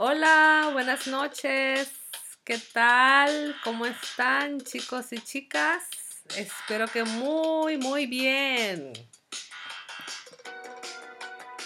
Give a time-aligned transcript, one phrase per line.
[0.00, 1.90] Hola, buenas noches.
[2.44, 3.56] ¿Qué tal?
[3.64, 5.82] ¿Cómo están chicos y chicas?
[6.36, 8.92] Espero que muy, muy bien.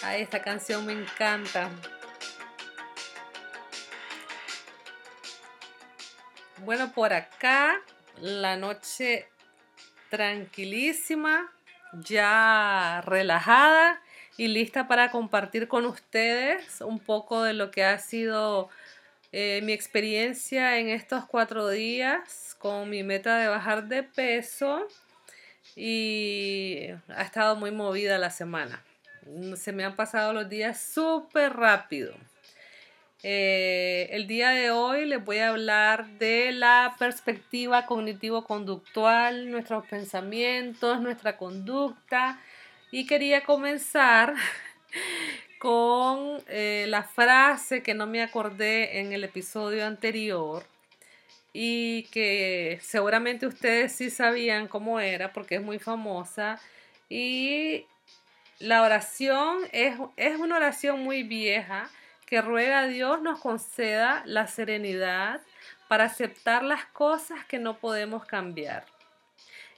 [0.01, 1.69] Ay, esta canción me encanta.
[6.65, 7.83] Bueno, por acá
[8.19, 9.29] la noche
[10.09, 11.51] tranquilísima,
[11.93, 14.02] ya relajada
[14.37, 18.69] y lista para compartir con ustedes un poco de lo que ha sido
[19.31, 24.87] eh, mi experiencia en estos cuatro días con mi meta de bajar de peso
[25.75, 28.83] y ha estado muy movida la semana.
[29.55, 32.13] Se me han pasado los días súper rápido.
[33.25, 40.99] Eh, el día de hoy les voy a hablar de la perspectiva cognitivo-conductual, nuestros pensamientos,
[40.99, 42.41] nuestra conducta
[42.93, 44.35] y quería comenzar
[45.59, 50.63] con eh, la frase que no me acordé en el episodio anterior
[51.53, 56.59] y que seguramente ustedes sí sabían cómo era porque es muy famosa.
[57.09, 57.87] Y
[58.59, 61.89] la oración es, es una oración muy vieja
[62.27, 65.41] que ruega a Dios nos conceda la serenidad
[65.87, 68.85] para aceptar las cosas que no podemos cambiar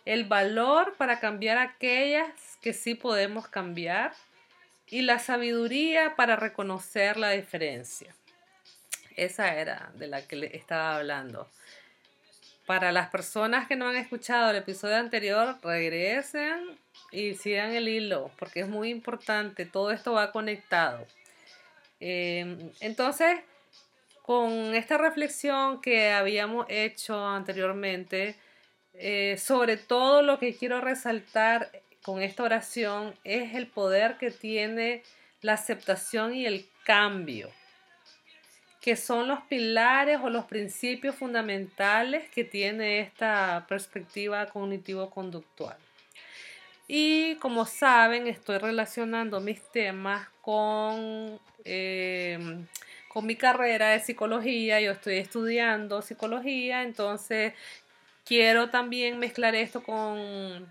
[0.05, 4.13] el valor para cambiar aquellas que sí podemos cambiar
[4.87, 8.15] y la sabiduría para reconocer la diferencia.
[9.15, 11.47] Esa era de la que le estaba hablando.
[12.65, 16.75] Para las personas que no han escuchado el episodio anterior, regresen
[17.11, 21.05] y sigan el hilo, porque es muy importante, todo esto va conectado.
[21.99, 23.41] Em, entonces,
[24.23, 28.35] con esta reflexión que habíamos hecho anteriormente,
[28.95, 31.69] eh, sobre todo lo que quiero resaltar
[32.05, 35.01] con esta oración es el poder que tiene
[35.41, 37.49] la aceptación y el cambio,
[38.79, 45.77] que son los pilares o los principios fundamentales que tiene esta perspectiva cognitivo-conductual.
[46.87, 52.67] Y como saben, estoy relacionando mis temas con, eh,
[53.07, 54.79] con mi carrera de psicología.
[54.79, 57.53] Yo estoy estudiando psicología, entonces
[58.25, 60.69] quiero también mezclar esto con,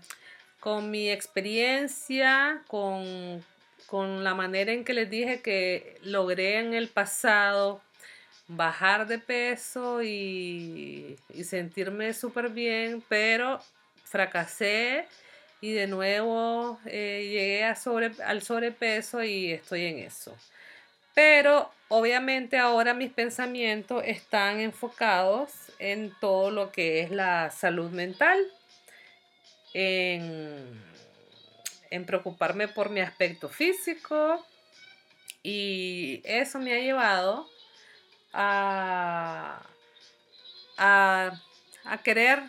[0.65, 3.43] con mi experiencia, con,
[4.23, 7.81] la manera en que les dije que logré en el pasado
[8.47, 13.61] bajar de peso y, sentirme súper bien, pero
[14.05, 15.05] fracasé
[15.61, 20.35] y de nuevo eh, llegué a sobre, al sobrepeso y estoy en eso.
[21.13, 28.39] Pero obviamente ahora mis pensamientos están enfocados en todo lo que es la salud mental,
[29.75, 30.81] en,
[32.05, 34.45] preocuparme por mi aspecto físico
[35.43, 37.47] y eso me ha llevado
[38.33, 39.61] a,
[40.77, 42.43] a querer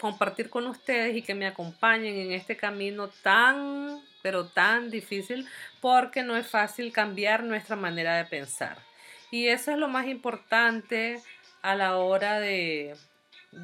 [0.00, 5.48] compartir con ustedes y que me acompañen en este camino tan, pero tan difícil
[5.80, 8.78] porque no es fácil cambiar nuestra manera de pensar.
[9.30, 11.22] Y eso es lo más importante
[11.62, 12.96] a la hora de,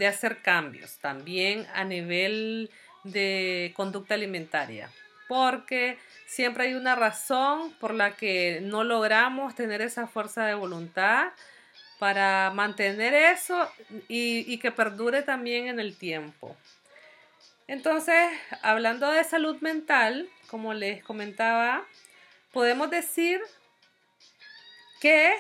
[0.09, 2.71] hacer cambios, también a nivel
[3.05, 4.91] de conducta alimentaria,
[5.29, 11.29] porque siempre hay una razón por la que no logramos tener esa fuerza de voluntad
[11.99, 13.69] para mantener eso
[14.09, 16.57] y, y, que perdure también en el tiempo.
[17.67, 18.31] Entonces,
[18.63, 21.85] hablando de salud mental, como les comentaba,
[22.53, 23.41] podemos decir
[25.01, 25.35] que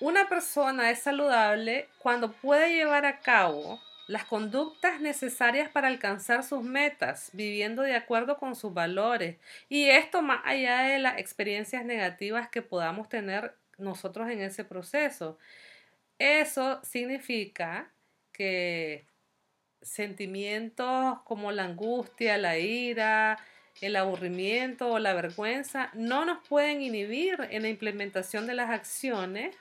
[0.00, 6.64] una persona es saludable cuando puede llevar a cabo las conductas necesarias para alcanzar sus
[6.64, 9.36] metas, viviendo de acuerdo con sus valores.
[9.68, 15.38] Y esto más allá de las experiencias negativas que podamos tener nosotros en ese proceso.
[16.18, 17.88] Eso significa
[18.32, 19.06] que
[19.80, 23.38] sentimientos como la angustia, la ira,
[23.80, 29.54] el aburrimiento o la vergüenza no nos pueden inhibir en la implementación de las acciones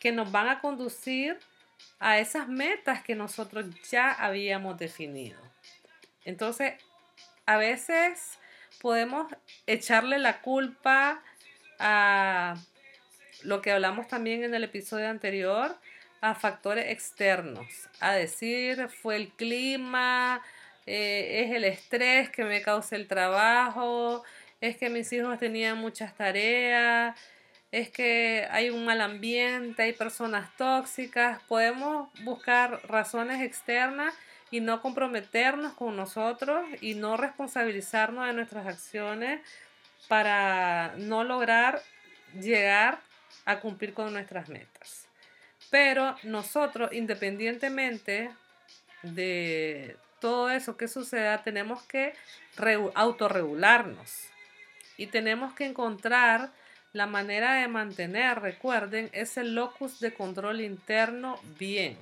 [0.00, 1.38] que nos van a conducir
[1.98, 5.40] a esas metas que nosotros ya habíamos definido.
[6.24, 6.74] Entonces,
[7.46, 8.38] a veces
[8.80, 9.32] podemos
[9.66, 11.22] echarle la culpa
[11.78, 12.56] a
[13.42, 15.76] lo que hablamos también en el episodio anterior,
[16.20, 17.66] a factores externos,
[18.00, 20.42] a decir fue el clima,
[20.86, 24.24] eh, es el estrés que me causa el trabajo,
[24.60, 27.16] es que mis hijos tenían muchas tareas,
[27.70, 34.14] es que hay un mal ambiente, hay personas tóxicas, podemos buscar razones externas
[34.50, 39.40] y no comprometernos con nosotros y no responsabilizarnos de nuestras acciones
[40.08, 41.82] para no lograr
[42.40, 43.00] llegar
[43.44, 45.06] a cumplir con nuestras metas.
[45.70, 48.30] Pero nosotros, independientemente
[49.02, 52.14] de todo eso que suceda, tenemos que
[52.94, 54.28] autorregularnos
[54.96, 56.50] y tenemos que encontrar
[56.92, 61.96] la manera de mantener, recuerden, ese locus de control interno bien,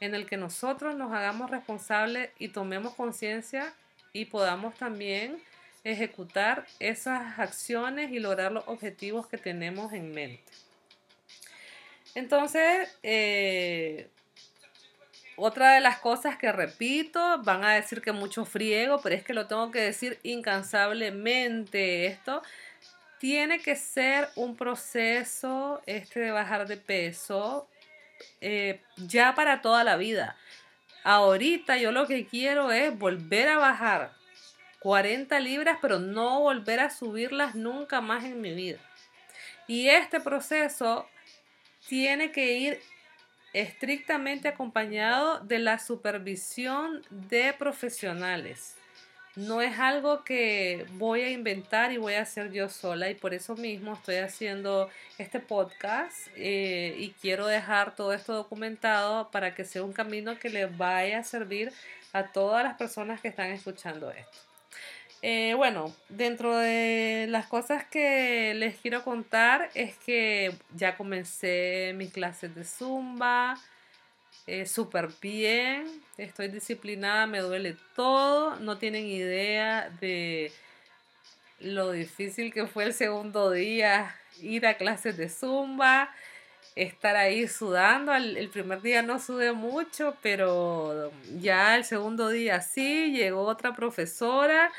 [0.00, 3.72] en el que nosotros nos hagamos responsables y tomemos conciencia
[4.12, 5.42] y podamos también
[5.84, 10.52] ejecutar esas acciones y lograr los objetivos que tenemos en mente.
[12.14, 14.08] Entonces, eh,
[15.36, 19.32] otra de las cosas que repito, van a decir que mucho friego, pero es que
[19.32, 22.42] lo tengo que decir incansablemente esto.
[23.22, 27.68] Tiene que ser un proceso este de bajar de peso
[28.40, 30.36] eh, ya para toda la vida.
[31.04, 34.12] Ahorita yo lo que quiero es volver a bajar
[34.80, 38.80] 40 libras, pero no volver a subirlas nunca más en mi vida.
[39.68, 41.08] Y este proceso
[41.86, 42.80] tiene que ir
[43.52, 48.81] estrictamente acompañado de la supervisión de profesionales.
[49.34, 53.32] No es algo que voy a inventar y voy a hacer yo sola y por
[53.32, 59.64] eso mismo estoy haciendo este podcast eh, y quiero dejar todo esto documentado para que
[59.64, 61.72] sea un camino que les vaya a servir
[62.12, 64.38] a todas las personas que están escuchando esto.
[65.22, 72.12] Eh, bueno, dentro de las cosas que les quiero contar es que ya comencé mis
[72.12, 73.56] clases de zumba,
[74.46, 75.86] eh, súper bien,
[76.16, 80.52] estoy disciplinada, me duele todo, no tienen idea de
[81.60, 86.10] lo difícil que fue el segundo día ir a clases de zumba,
[86.74, 93.12] estar ahí sudando, el primer día no sudé mucho, pero ya el segundo día sí,
[93.12, 94.72] llegó otra profesora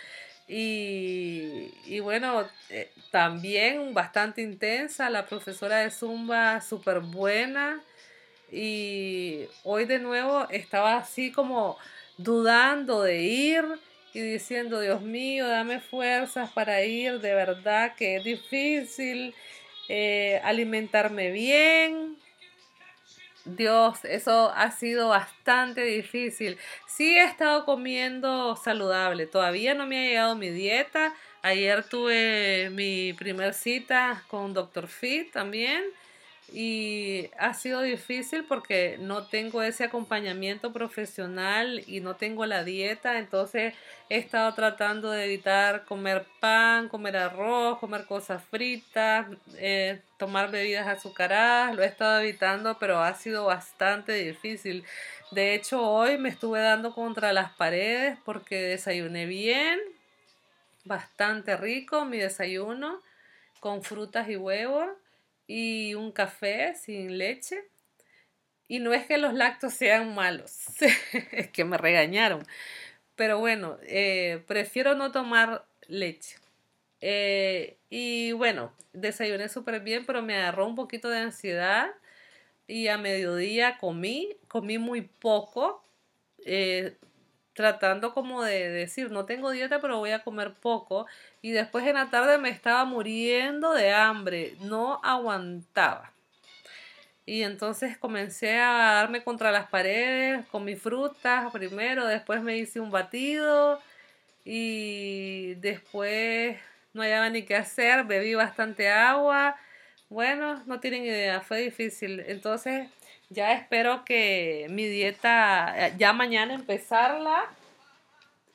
[0.48, 7.82] y, bueno, eh, también bastante intensa, la profesora de Zumba súper buena.
[8.54, 11.78] Y hoy de nuevo estaba así como
[12.18, 13.66] dudando de ir
[14.14, 19.34] y diciendo, Dios mío, dame fuerzas para ir, de verdad que es difícil
[19.90, 22.16] eh, alimentarme bien,
[23.46, 26.58] Dios, eso ha sido bastante difícil.
[26.88, 31.14] Sí he estado comiendo saludable, todavía no me ha llegado mi dieta.
[31.42, 34.88] Ayer tuve mi primer cita con Dr.
[34.88, 35.84] Fit también
[36.54, 43.18] y ha sido difícil porque no tengo ese acompañamiento profesional y no tengo la dieta,
[43.18, 43.74] entonces
[44.08, 49.26] he estado tratando de evitar comer pan, comer arroz, comer cosas fritas,
[49.58, 54.86] eh, tomar bebidas azucaradas, lo he estado evitando, pero ha sido bastante difícil.
[55.32, 59.80] De hecho, hoy me estuve dando contra las paredes porque desayuné bien,
[60.86, 63.02] bastante rico mi desayuno
[63.60, 64.90] con frutas y huevos
[65.54, 67.64] y un café sin leche.
[68.68, 70.52] Y no es que los lactos sean malos,
[71.32, 72.44] es que me regañaron.
[73.16, 76.38] Pero bueno, eh, prefiero no tomar leche.
[77.02, 81.92] Eh, y bueno, desayuné súper bien, pero me agarró un poquito de ansiedad.
[82.66, 85.84] Y a mediodía comí, comí muy poco.
[86.46, 86.98] Eh,
[87.54, 91.06] tratando como de decir, no tengo dieta, pero voy a comer poco.
[91.42, 96.12] Y después en la tarde me estaba muriendo de hambre, no aguantaba.
[97.26, 102.82] Y entonces comencé a darme contra las paredes con mis frutas primero, después me hice
[102.82, 103.82] un batido
[104.44, 106.58] y después
[106.94, 109.56] no hallaba ni qué hacer, bebí bastante agua.
[110.10, 112.20] Bueno, no tienen idea, fue difícil.
[112.28, 112.90] Entonces
[113.34, 117.46] ya espero que mi dieta, eh, ya mañana empezarla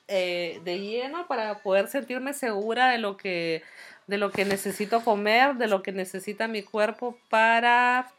[0.07, 3.61] eh, de lleno para poder sentirme segura de lo que
[4.07, 8.11] de lo que necesito comer, de lo que necesita mi cuerpo para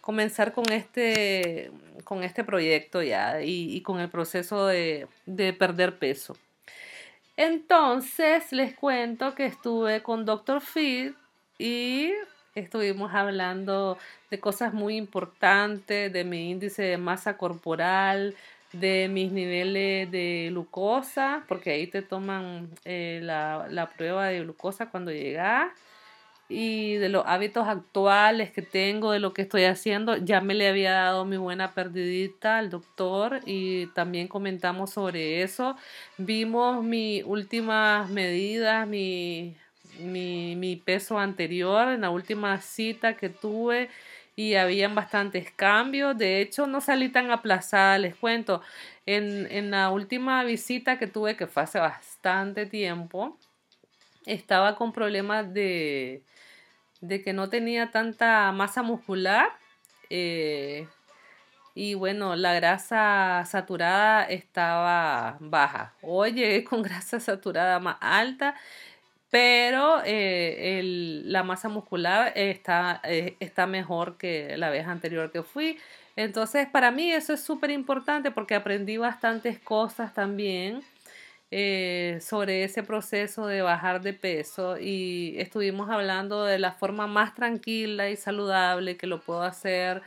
[0.00, 1.70] comenzar con este,
[2.02, 6.36] con este proyecto ya y, con el proceso de, de, perder peso.
[7.36, 10.60] Entonces les cuento que estuve con Dr.
[10.60, 11.14] Fit
[11.60, 12.12] y
[12.56, 13.98] estuvimos hablando
[14.30, 18.34] de cosas muy importantes, de mi índice de masa corporal,
[18.72, 24.90] de mis niveles de glucosa, porque ahí te toman eh, la, la, prueba de glucosa
[24.90, 25.72] cuando llegas,
[26.48, 30.16] y de los hábitos actuales que tengo, de lo que estoy haciendo.
[30.16, 35.76] Ya me le había dado mi buena perdidita al doctor y también comentamos sobre eso.
[36.18, 39.56] Vimos mis últimas medidas, mi
[40.00, 43.88] mi, mi peso anterior en la última cita que tuve
[44.36, 46.16] y habían bastantes cambios.
[46.16, 48.62] De hecho, no salí tan aplazada, les cuento.
[49.06, 53.38] En, en, la última visita que tuve, que fue hace bastante tiempo,
[54.26, 56.22] estaba con problemas de,
[57.00, 59.48] de que no tenía tanta masa muscular.
[60.10, 60.86] Eh,
[61.74, 65.94] y bueno, la grasa saturada estaba baja.
[66.00, 68.54] Hoy llegué con grasa saturada más alta,
[69.30, 70.80] pero eh,
[71.24, 75.78] la masa muscular está, eh, está mejor que la vez anterior que fui.
[76.14, 80.82] Entonces, para mí eso es súper importante porque aprendí bastantes cosas también
[81.50, 87.34] eh, sobre ese proceso de bajar de peso y estuvimos hablando de la forma más
[87.34, 90.02] tranquila y saludable que lo puedo hacer.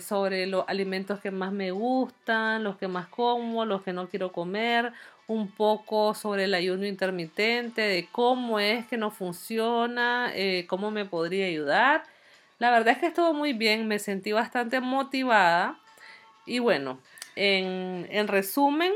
[0.00, 4.30] Sobre los alimentos que más me gustan, los que más como, los que no quiero
[4.30, 4.92] comer,
[5.28, 11.04] un poco sobre el ayuno intermitente, de cómo es que no funciona, eh, cómo me
[11.04, 12.04] podría ayudar.
[12.58, 15.78] La verdad es que estuvo muy bien, me sentí bastante motivada
[16.46, 17.00] y bueno,
[17.34, 18.92] en, en resumen,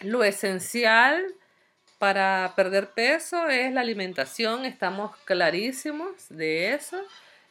[0.00, 1.24] lo esencial
[1.98, 6.96] para perder peso es la alimentación, estamos clarísimos de eso.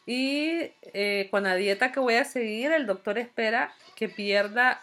[0.06, 4.80] Y eh, con la dieta que voy a seguir, el doctor espera que pierda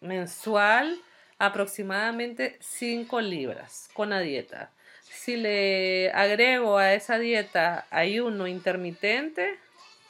[0.00, 1.00] mensual
[1.40, 4.70] aproximadamente 5 libras con la dieta.
[5.02, 9.58] Si le agrego a esa dieta ayuno intermitente,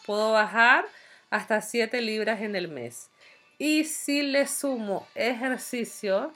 [0.04, 0.84] puedo bajar
[1.30, 3.10] hasta 7 libras en el mes.
[3.58, 6.32] Y si le sumo ejercicios,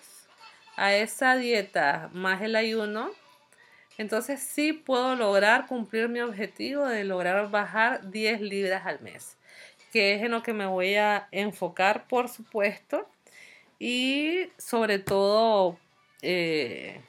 [0.77, 3.11] a esa dieta más el ayuno,
[3.99, 9.37] entonces sí puedo lograr cumplir mi objetivo de lograr bajar 10 libras al mes,
[9.93, 13.09] que es en lo que me voy a enfocar, por supuesto,
[13.78, 15.78] y sobre todo
[16.23, 17.00] eh,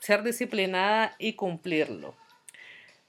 [0.00, 2.14] ser disciplinada y cumplirlo.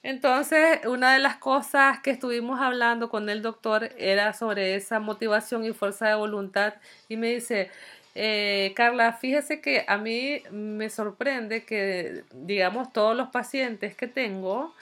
[0.04, 5.66] Entonces, una de las cosas que estuvimos hablando con el doctor era sobre esa motivación
[5.66, 6.76] y fuerza de voluntad
[7.10, 7.72] y me dice,
[8.14, 14.76] eh, Carla, fíjese que a mí me sorprende que, digamos, todos los pacientes que tengo,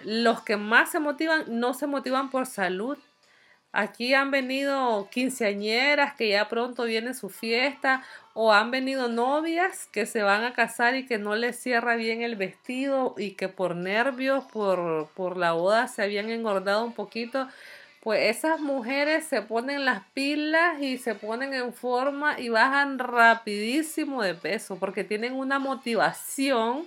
[0.00, 2.98] los que más se motivan, no se motivan por salud.
[3.78, 8.02] Aquí han venido quinceañeras que ya pronto viene su fiesta
[8.32, 12.22] o han venido novias que se van a casar y que no les cierra bien
[12.22, 17.48] el vestido y que por nervios, por, por la boda se habían engordado un poquito
[18.00, 24.22] pues esas mujeres se ponen las pilas y se ponen en forma y bajan rapidísimo
[24.22, 26.86] de peso porque tienen una motivación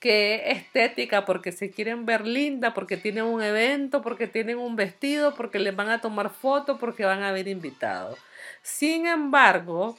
[0.00, 4.76] que es estética, porque se quieren ver linda, porque tienen un evento, porque tienen un
[4.76, 8.18] vestido, porque les van a tomar fotos, porque van a haber invitados.
[8.62, 9.96] Sin embargo,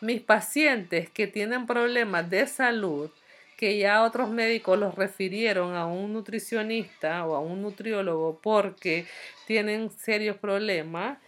[0.00, 3.10] mis pacientes que tienen problemas de salud,
[3.56, 9.06] que ya otros médicos los refirieron a un nutricionista o a un nutriólogo porque
[9.46, 11.18] tienen serios problemas,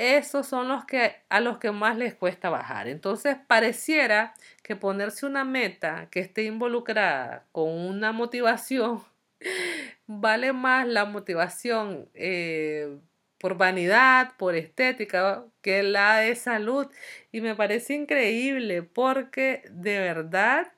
[0.00, 2.88] esos son los que a los que más les cuesta bajar.
[2.88, 9.02] Entonces, pareciera que ponerse una meta que esté involucrada con una motivación
[10.06, 12.98] vale más la motivación eh,
[13.38, 16.86] por vanidad, por estética, que la de salud.
[17.32, 20.72] Y me parece increíble porque de verdad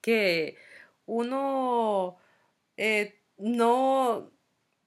[0.00, 0.56] que
[1.06, 2.18] uno
[2.76, 4.30] eh, no,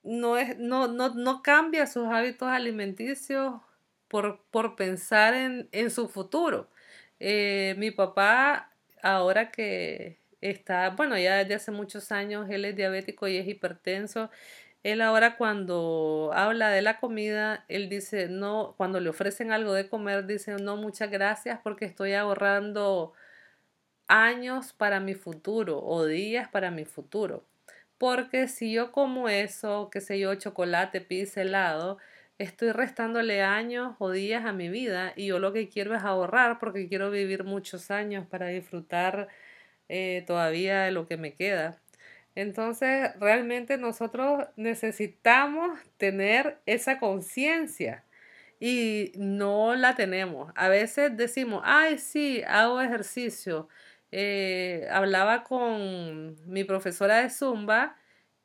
[0.04, 3.56] no, es, no, no, cambia sus hábitos alimenticios
[4.08, 6.70] por, por pensar en, su futuro.
[7.20, 8.72] Eh, mi papá,
[9.04, 14.30] ahora que está, bueno, ya desde hace muchos años, él es diabético y es hipertenso.
[14.84, 19.90] Él ahora cuando habla de la comida, él dice, no, cuando le ofrecen algo de
[19.90, 23.14] comer, dice, no, muchas gracias porque estoy ahorrando
[24.08, 27.46] años para mi futuro o días para mi futuro.
[28.02, 32.00] Porque si yo como eso, qué sé yo, chocolate, pizza, helado,
[32.40, 36.58] estoy restándole años o días a mi vida y yo lo que quiero es ahorrar
[36.58, 39.28] porque quiero vivir muchos años para disfrutar
[39.88, 41.80] eh, todavía de lo que me queda.
[42.36, 48.04] Entonces, realmente nosotros necesitamos tener esa conciencia
[48.60, 50.52] y no la tenemos.
[50.56, 53.68] A veces decimos, ay, sí, hago ejercicio,
[54.12, 57.96] eh, hablaba con mi profesora de Zumba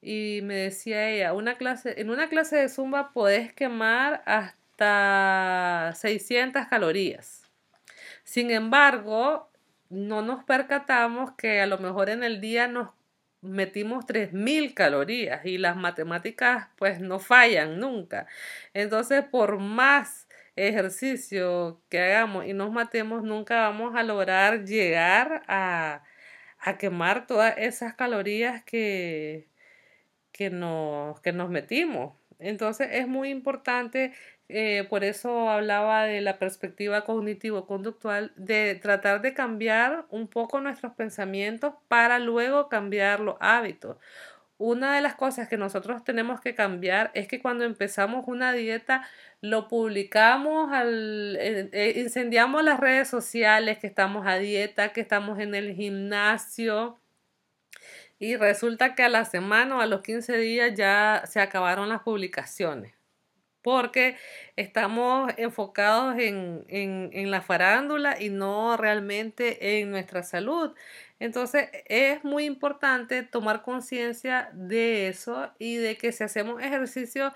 [0.00, 6.66] y me decía ella, una clase, en una clase de Zumba podés quemar hasta 600
[6.68, 7.42] calorías.
[8.22, 9.50] Sin embargo,
[9.88, 12.90] no nos percatamos que a lo mejor en el día nos
[13.40, 18.26] metimos 3000 calorías y las matemáticas pues no fallan nunca.
[18.74, 20.25] Entonces, por más
[20.56, 26.02] ejercicio que hagamos y nos matemos, nunca vamos a lograr llegar a,
[26.78, 29.48] quemar todas esas calorías que,
[30.32, 32.14] que, nos, que nos metimos.
[32.38, 34.12] Entonces es muy importante,
[34.48, 40.92] eh, por eso hablaba de la perspectiva cognitivo-conductual, de tratar de cambiar un poco nuestros
[40.94, 43.96] pensamientos para luego cambiar los hábitos.
[44.58, 49.06] Una de las cosas que nosotros tenemos que cambiar es que cuando empezamos una dieta
[49.40, 55.38] lo publicamos, al, eh, eh, incendiamos las redes sociales que estamos a dieta, que estamos
[55.40, 56.98] en el gimnasio
[58.18, 62.02] y resulta que a la semana o a los 15 días ya se acabaron las
[62.02, 62.96] publicaciones
[63.66, 64.16] porque
[64.54, 70.72] estamos enfocados en, en, la farándula y no realmente en nuestra salud.
[71.18, 77.32] Entonces es muy importante tomar conciencia de eso y de que si hacemos ejercicio,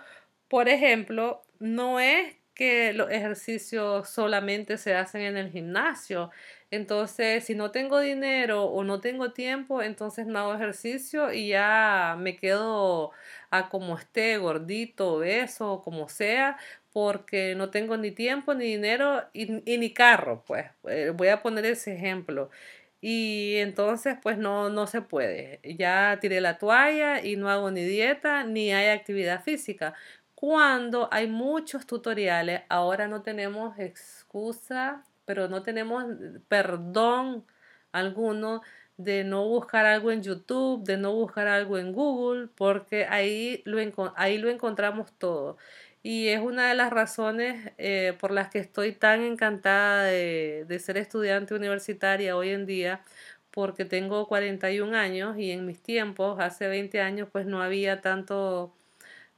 [0.49, 6.31] por ejemplo, no es que los ejercicios solamente se hacen en el gimnasio.
[6.71, 12.17] Entonces, si no tengo dinero o no tengo tiempo, entonces no hago ejercicio y ya
[12.19, 13.13] me quedo
[13.51, 16.59] a como esté, gordito, obeso, como sea,
[16.93, 19.47] porque no tengo ni tiempo, ni dinero y,
[19.79, 20.67] ni carro, pues.
[20.89, 22.51] Eh, voy a poner ese ejemplo.
[23.01, 25.61] Y entonces, pues no, no se puede.
[25.79, 29.95] Ya tiré la toalla y no hago ni dieta ni hay actividad física.
[30.35, 36.05] Cuando hay muchos tutoriales, ahora no tenemos excusa, pero no tenemos
[36.49, 37.45] perdón
[37.93, 38.63] alguno
[38.97, 43.79] de no buscar algo en YouTube, de no buscar algo en Google, porque ahí lo,
[44.17, 45.57] ahí lo encontramos todo.
[46.03, 50.79] Y es una de las razones eh, por las que estoy tan encantada de, de,
[50.79, 53.03] ser estudiante universitaria hoy en día,
[53.51, 58.73] porque tengo 41 años y en mis tiempos, hace 20 años, pues no había tanto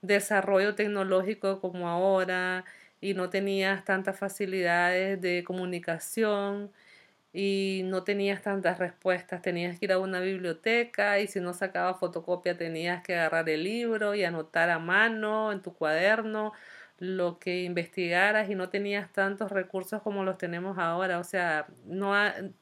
[0.02, 2.64] desarrollo tecnológico como ahora
[3.00, 6.72] y no tenías tantas facilidades de comunicación
[7.32, 11.98] y no tenías tantas respuestas, tenías que ir a una biblioteca y si no sacabas
[11.98, 16.52] fotocopia tenías que agarrar el libro y anotar a mano en tu cuaderno
[16.98, 22.14] lo que investigaras y no tenías tantos recursos como los tenemos ahora, o sea, no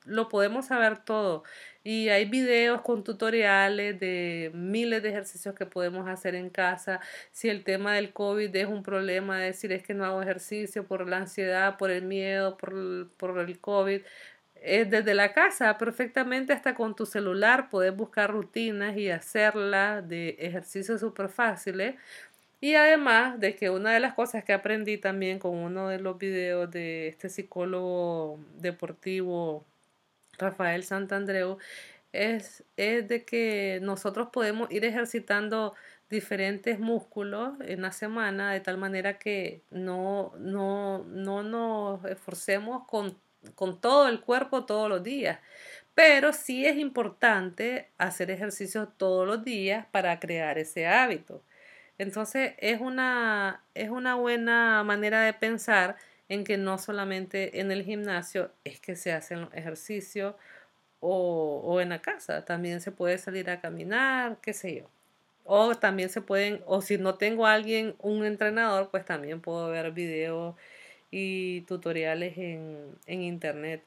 [0.07, 1.43] lo podemos saber todo
[1.85, 7.01] y hay videos con tutoriales de miles de ejercicios que podemos hacer en casa.
[7.33, 11.07] Si el tema del COVID es un problema, decir es que no hago ejercicio por
[11.09, 14.03] la ansiedad, por el miedo, por por el COVID,
[14.61, 21.01] desde la casa perfectamente hasta con tu celular puedes buscar rutinas y hacerlas de ejercicios
[21.01, 21.97] súper fáciles.
[22.61, 26.19] Y además de que una de las cosas que aprendí también con uno de los
[26.19, 29.65] videos de este psicólogo deportivo
[30.39, 31.59] Rafael Santandreu
[32.13, 35.75] es, es de que nosotros podemos ir ejercitando
[36.11, 43.17] diferentes músculos en la semana de tal manera que no, no, no nos esforcemos con
[43.55, 45.39] con todo el cuerpo todos los días.
[45.95, 51.43] Pero sí es importante hacer ejercicio todos los días para crear ese hábito.
[51.99, 55.97] Entonces es una, es una buena manera de pensar
[56.29, 60.35] en que no solamente en el gimnasio es que se hacen los ejercicios
[61.01, 64.91] o, o en la casa, también se puede salir a caminar, qué sé yo.
[65.45, 69.69] O también se pueden, o si no tengo a alguien, un entrenador, pues también puedo
[69.71, 70.55] ver videos
[71.11, 73.85] y tutoriales en, internet.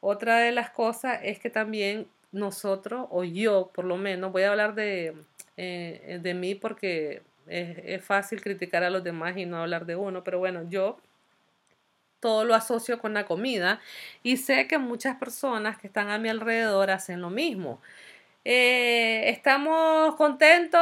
[0.00, 4.50] Otra de las cosas es que también nosotros, o yo por lo menos, voy a
[4.50, 5.14] hablar de,
[5.56, 9.96] eh, de mí porque es, es, fácil criticar a los demás y no hablar de
[9.96, 10.98] uno, pero bueno, yo
[12.20, 13.80] todo lo asocio con la comida
[14.22, 17.80] y sé que muchas personas que están a mi alrededor hacen lo mismo.
[18.52, 20.80] Eh, estamos contentos,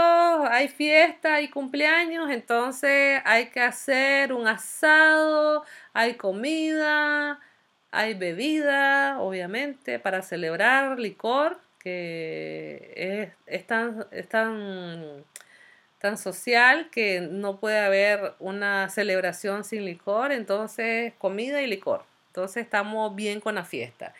[0.51, 7.39] hay fiesta, hay cumpleaños, entonces hay que hacer un asado, hay comida,
[7.91, 15.25] hay bebida, obviamente, para celebrar licor, que es, tan, tan,
[15.99, 22.03] tan social que no puede haber una celebración sin licor, entonces comida y licor.
[22.29, 24.15] Entonces estamos bien con la fiesta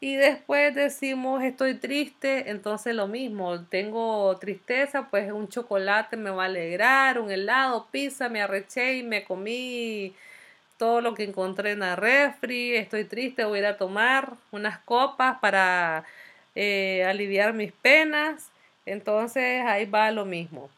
[0.00, 6.44] y después decimos estoy triste, entonces lo mismo, tengo tristeza, pues un chocolate me va
[6.44, 10.14] a alegrar, un helado, pizza, me arreché y me comí
[10.78, 14.78] todo lo que encontré en la refri, estoy triste, voy a ir a tomar unas
[14.80, 16.04] copas para
[16.54, 18.50] eh, aliviar mis penas,
[18.86, 20.70] entonces ahí va lo mismo.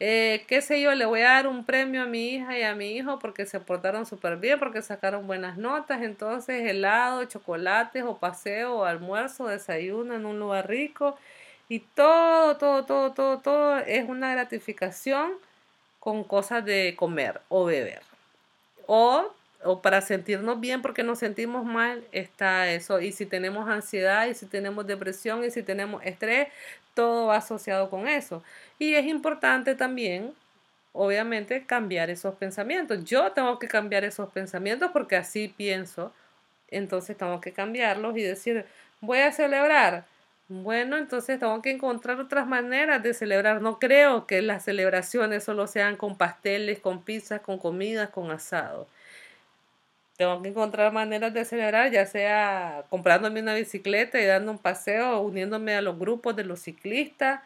[0.00, 2.74] Eh, qué sé yo, le voy a dar un premio a mi hija y a
[2.76, 8.16] mi hijo porque se portaron súper bien, porque sacaron buenas notas, entonces helado, chocolates o
[8.18, 11.18] paseo o almuerzo, desayuno en un lugar rico
[11.68, 15.32] y todo, todo, todo, todo, todo es una gratificación
[16.00, 18.02] con cosas de comer o beber.
[18.86, 19.34] O,
[19.64, 23.00] o para sentirnos bien porque nos sentimos mal está eso.
[23.00, 26.48] Y si tenemos ansiedad y si tenemos depresión y si tenemos estrés,
[26.98, 28.42] todo va asociado con eso.
[28.80, 30.34] Y es importante también,
[30.92, 33.04] obviamente, cambiar esos pensamientos.
[33.04, 36.12] Yo tengo que cambiar esos pensamientos porque así pienso.
[36.68, 38.66] Entonces tengo que cambiarlos y decir,
[39.00, 40.06] voy a celebrar.
[40.48, 43.62] Bueno, entonces tengo que encontrar otras maneras de celebrar.
[43.62, 48.88] No creo que las celebraciones solo sean con pasteles, con pizzas, con comidas, con asado.
[50.18, 55.20] Tengo que encontrar maneras de celebrar, ya sea comprándome una bicicleta y dando un paseo,
[55.20, 57.40] uniéndome a los grupos de los ciclistas,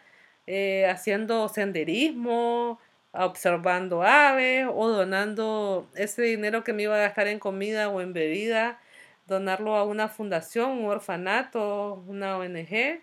[0.46, 2.80] eh, haciendo senderismo,
[3.12, 8.14] observando aves o donando ese dinero que me iba a gastar en comida o en
[8.14, 8.80] bebida
[9.26, 13.02] donarlo a una fundación, un orfanato, una ONG.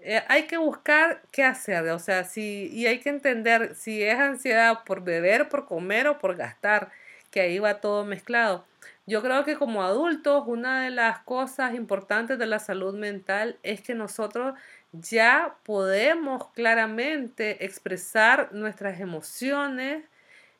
[0.00, 4.18] Eh, hay que buscar qué hacer, o sea, si, y hay que entender si es
[4.18, 6.90] ansiedad por beber, por comer o por gastar,
[7.34, 8.64] que ahí va todo mezclado.
[9.06, 13.80] Yo creo que como adultos, una de las cosas importantes de la salud mental es
[13.80, 14.54] que nosotros
[14.92, 20.04] ya podemos claramente expresar nuestras emociones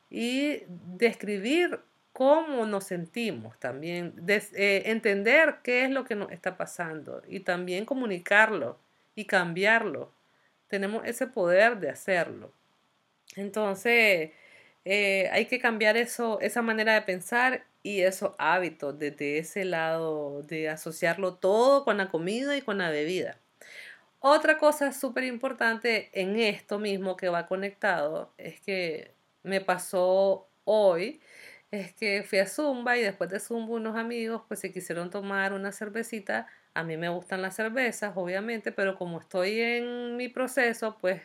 [0.09, 1.79] y describir
[2.11, 7.85] cómo nos sentimos también, eh, entender qué es lo que nos está pasando y también
[7.85, 8.77] comunicarlo
[9.15, 10.11] y cambiarlo.
[10.67, 12.51] Tenemos ese poder de hacerlo.
[13.37, 14.31] Entonces,
[14.85, 20.43] eh, hay que cambiar eso, esa manera de pensar y esos hábitos desde ese lado
[20.43, 23.37] de asociarlo todo con la comida y con la bebida.
[24.19, 29.11] Otra cosa súper importante en esto mismo que va conectado es que
[29.43, 31.21] me pasó hoy
[31.71, 35.53] es que fui a Zumba y después de Zumba unos amigos pues se quisieron tomar
[35.53, 36.47] una cervecita.
[36.73, 41.21] A mí me gustan las cervezas, obviamente, pero como estoy en mi proceso, pues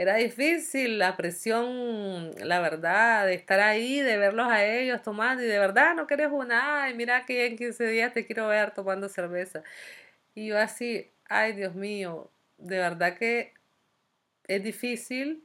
[0.00, 5.46] era difícil la presión, la verdad, de estar ahí, de verlos a ellos tomando y
[5.46, 9.10] de verdad no querés una, ay, mira que en 15 días te quiero ver tomando
[9.10, 9.62] cerveza.
[10.34, 13.52] Y yo así, ay, Dios mío, de verdad que
[14.48, 15.44] es difícil,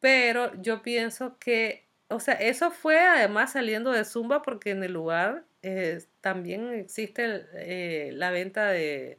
[0.00, 4.92] pero yo pienso que o sea, eso fue además saliendo de Zumba porque en el
[4.92, 9.18] lugar eh, también existe eh, la venta de,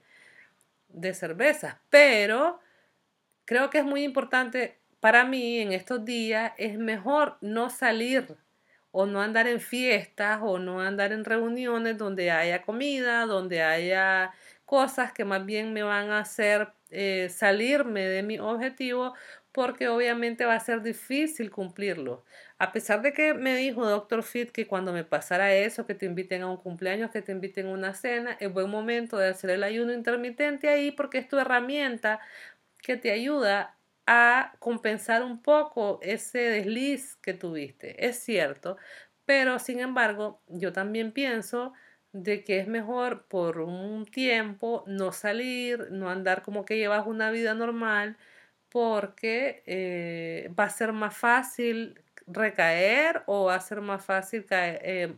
[0.89, 2.59] de cervezas, pero
[3.45, 8.37] creo que es muy importante para mí en estos días, es mejor no salir
[8.91, 14.31] o no andar en fiestas o no andar en reuniones donde haya comida, donde haya
[14.65, 19.13] cosas que más bien me van a hacer eh, salirme de mi objetivo
[19.51, 22.23] porque obviamente va a ser difícil cumplirlo.
[22.57, 24.23] A pesar de que me dijo Dr.
[24.23, 27.67] Fit que cuando me pasara eso, que te inviten a un cumpleaños, que te inviten
[27.67, 31.37] a una cena, es buen momento de hacer el ayuno intermitente ahí porque es tu
[31.37, 32.19] herramienta
[32.83, 38.05] que te ayuda a compensar un poco ese desliz que tuviste.
[38.05, 38.77] Es cierto,
[39.25, 41.73] pero sin embargo, yo también pienso
[42.11, 47.31] de que es mejor por un tiempo no salir, no andar como que llevas una
[47.31, 48.17] vida normal,
[48.69, 55.13] porque eh, va a ser más fácil recaer o va a ser más fácil eh,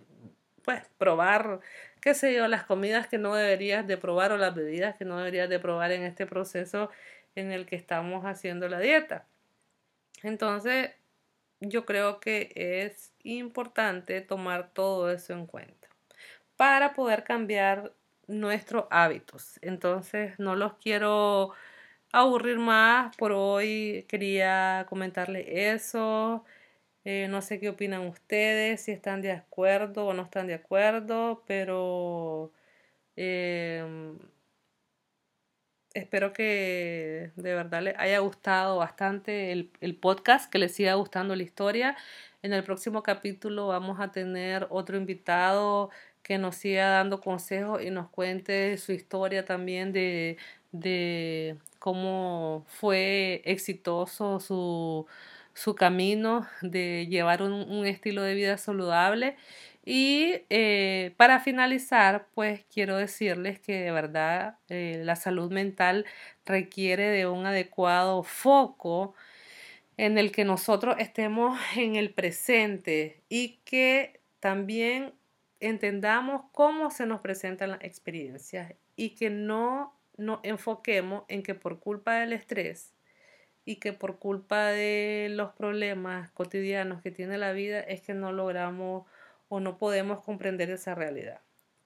[0.63, 1.59] pues probar,
[2.01, 5.17] qué sé yo, las comidas que no deberías de probar o las bebidas que no
[5.17, 6.89] deberías de probar en este proceso
[7.35, 9.27] en el que estamos haciendo la dieta.
[10.23, 10.91] Entonces,
[11.59, 15.87] yo creo que es importante tomar todo eso en cuenta
[16.57, 17.93] para poder cambiar
[18.27, 19.59] nuestros hábitos.
[19.61, 21.53] Entonces, no los quiero
[22.11, 23.15] aburrir más.
[23.17, 26.45] Por hoy quería comentarle eso.
[27.05, 31.43] Eh, no sé qué opinan ustedes, si están de acuerdo o no están de acuerdo,
[31.47, 32.51] pero
[33.15, 34.17] em,
[35.95, 41.35] espero que de verdad les haya gustado bastante el, el podcast, que les siga gustando
[41.35, 41.97] la historia.
[42.43, 45.89] En el próximo capítulo vamos a tener otro invitado
[46.21, 50.37] que nos siga dando consejos y nos cuente su historia también de,
[50.71, 55.05] de cómo fue exitoso su,
[55.53, 59.37] su camino de llevar un, estilo de vida saludable.
[59.85, 66.05] Y eh, para finalizar, pues quiero decirles que de verdad eh, la salud mental
[66.43, 69.13] requiere de un adecuado foco
[69.97, 75.13] en el que nosotros estemos en el presente y que también
[75.59, 81.79] entendamos cómo se nos presentan las experiencias y que no nos enfoquemos en que por
[81.79, 82.93] culpa del estrés
[83.65, 88.31] y que por culpa de los problemas cotidianos que tiene la vida es que no
[88.31, 89.05] logramos
[89.49, 91.41] o no podemos comprender esa realidad.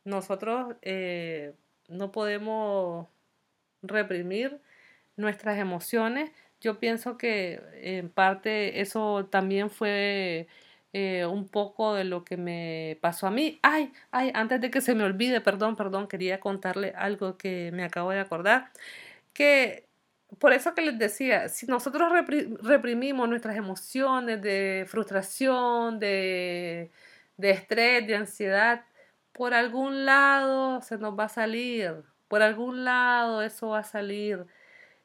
[0.06, 1.54] Nosotros eh,
[1.88, 3.08] no podemos
[3.82, 4.60] reprimir
[5.18, 6.32] nuestras emociones.
[6.62, 10.48] Yo pienso que en parte eso también fue
[10.94, 13.60] eh, un poco de lo que me pasó a mí.
[13.62, 17.84] Ay, ay, antes de que se me olvide, perdón, perdón, quería contarle algo que me
[17.84, 18.72] acabo de acordar.
[19.34, 19.88] Que
[20.40, 22.12] por eso que les decía, si nosotros
[22.62, 26.92] reprimimos nuestras emociones de frustración, de,
[27.40, 28.86] de estrés, de ansiedad,
[29.34, 34.46] por algún lado se nos va a salir por algún lado eso va a salir.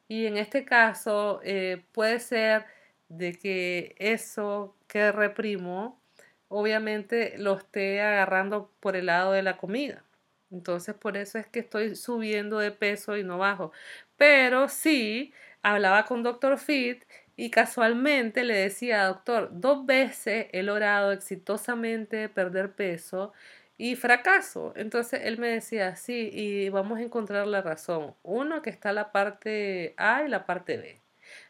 [0.09, 2.66] Y en este caso eh, puede ser
[3.09, 6.01] de que eso que reprimo,
[6.49, 10.05] obviamente lo esté agarrando por el lado de la comida.
[10.51, 13.73] Entonces por eso es que estoy subiendo de peso y no bajo.
[14.16, 16.59] Pero sí, hablaba con Dr.
[16.59, 17.05] Fit
[17.37, 23.33] y casualmente le decía, doctor, dos veces he logrado exitosamente perder peso
[23.77, 24.73] y fracaso.
[24.77, 28.14] Entonces él me decía, sí, y vamos a encontrar la razón.
[28.23, 31.01] Uno, que está la parte A y la parte B.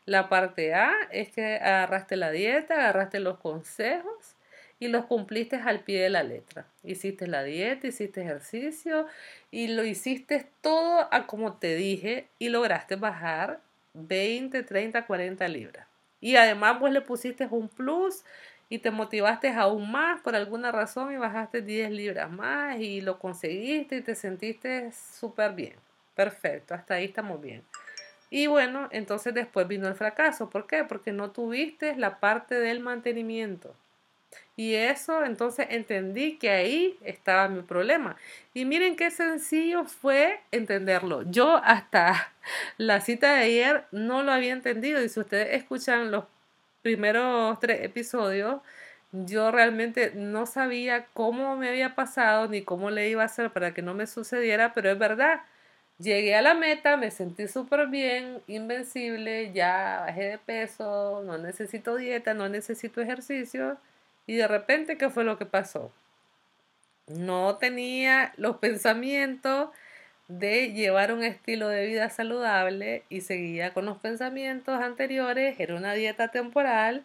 [0.07, 4.37] La parte A es que agarraste la dieta, agarraste los consejos
[4.79, 6.67] y los cumpliste al pie de la letra.
[6.83, 9.07] Hiciste la dieta, hiciste ejercicio
[9.51, 13.61] y lo hiciste todo a como te dije y lograste bajar
[13.95, 15.87] 20, 30, 40 libras.
[16.21, 18.25] Y además pues le pusiste un plus
[18.69, 23.19] y te motivaste aún más por alguna razón y bajaste 10 libras más y lo
[23.19, 25.75] conseguiste y te sentiste súper bien.
[26.15, 27.63] Perfecto, hasta ahí estamos bien.
[28.31, 30.51] Y bueno, entonces después vino el fracaso.
[30.51, 30.85] ¿Por qué?
[30.85, 33.75] Porque no tuviste la parte del mantenimiento.
[34.57, 38.17] Y eso, entonces entendí que ahí estaba mi problema.
[38.53, 41.23] Y miren qué sencillo fue entenderlo.
[41.31, 42.33] Yo hasta
[42.79, 45.03] la cita de ayer no lo había entendido.
[45.03, 46.25] Y si ustedes escuchan los
[46.83, 48.61] primeros tres episodios,
[49.13, 53.75] yo realmente no sabía cómo me había pasado ni cómo le iba a hacer para
[53.75, 55.41] que no me sucediera, pero es verdad.
[55.99, 61.97] Llegué a la meta, me sentí súper bien, invencible, ya bajé de peso, no necesito
[61.97, 63.79] dieta, no necesito ejercicio
[64.27, 65.93] y de repente, ¿qué fue lo que pasó?
[67.07, 69.71] No tenía los pensamientos
[70.29, 75.93] de llevar un estilo de vida saludable y seguía con los pensamientos anteriores, era una
[75.93, 77.05] dieta temporal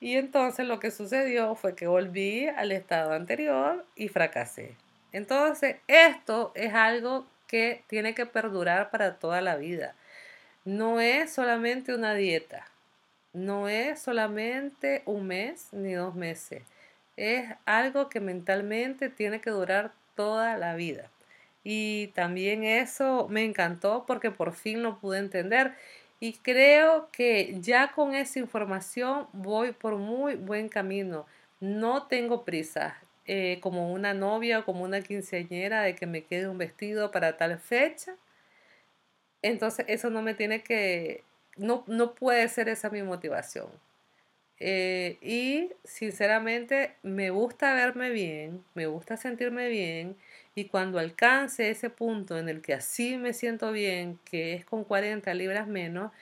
[0.00, 4.76] y entonces lo que sucedió fue que volví al estado anterior y fracasé.
[5.12, 9.94] Entonces, esto es algo que tiene que perdurar para toda la vida.
[10.64, 12.71] No es solamente una dieta
[13.32, 16.62] no es solamente un mes ni dos meses.
[17.16, 21.10] Es algo que mentalmente tiene que durar toda la vida.
[21.64, 25.74] Y también eso me encantó porque por fin lo pude entender.
[26.20, 31.26] Y creo que ya con esa información voy por muy buen camino.
[31.60, 32.96] No tengo prisa.
[33.26, 37.36] Eh, como una novia o como una quinceañera de que me quede un vestido para
[37.36, 38.16] tal fecha.
[39.42, 41.24] Entonces eso no me tiene que
[41.56, 43.68] no, no puede ser esa mi motivación.
[44.64, 50.16] Eh, y sinceramente me gusta verme bien, me gusta sentirme bien
[50.54, 54.84] y cuando alcance ese punto en el que así me siento bien, que es con
[54.84, 56.12] 40 libras menos,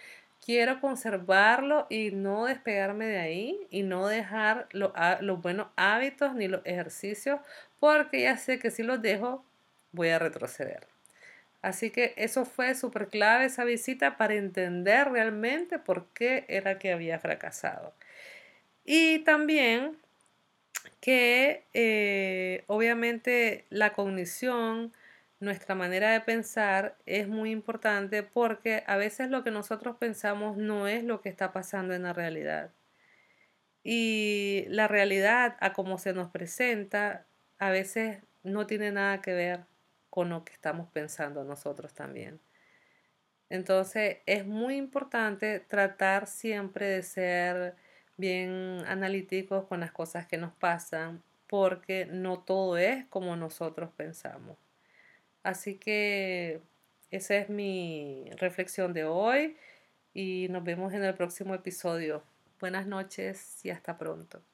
[0.44, 6.62] quiero conservarlo y no despegarme de ahí y no dejar los buenos hábitos ni los
[6.64, 7.40] ejercicios
[7.78, 9.44] porque ya sé que si los dejo
[9.92, 10.89] voy a retroceder.
[11.62, 16.92] Así que eso fue súper clave esa visita para entender realmente por qué era que
[16.92, 17.94] había fracasado.
[18.84, 19.98] Y también
[21.00, 24.92] que eh, obviamente la cognición,
[25.40, 30.88] nuestra manera de pensar es muy importante porque a veces lo que nosotros pensamos no
[30.88, 32.70] es lo que está pasando en la realidad.
[33.82, 37.26] Y la realidad, a como se nos presenta,
[37.58, 39.60] a veces no tiene nada que ver
[40.10, 42.40] con lo que estamos pensando nosotros también.
[43.48, 47.74] Entonces es muy importante tratar siempre de ser
[48.16, 54.56] bien analíticos con las cosas que nos pasan porque no todo es como nosotros pensamos.
[55.42, 56.60] Así que
[57.10, 59.56] esa es mi reflexión de hoy
[60.14, 62.22] y nos vemos en el próximo episodio.
[62.60, 64.49] Buenas noches y hasta pronto.